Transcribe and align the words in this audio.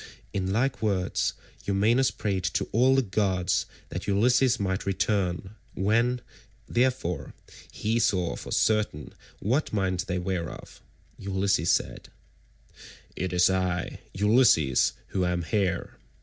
In 0.33 0.51
like 0.51 0.81
words 0.81 1.33
Eumaeus 1.67 2.09
prayed 2.09 2.43
to 2.55 2.67
all 2.71 2.95
the 2.95 3.03
gods 3.03 3.67
that 3.89 4.07
Ulysses 4.07 4.59
might 4.59 4.87
return; 4.87 5.51
when, 5.75 6.21
therefore, 6.67 7.35
he 7.71 7.99
saw 7.99 8.35
for 8.35 8.51
certain 8.51 9.13
what 9.41 9.71
mind 9.71 10.05
they 10.07 10.17
were 10.17 10.49
of, 10.49 10.81
Ulysses 11.19 11.69
said, 11.69 12.09
"It 13.15 13.31
is 13.31 13.47
I, 13.47 13.99
Ulysses, 14.15 14.93
who 15.09 15.23
am 15.23 15.43
here. 15.43 15.97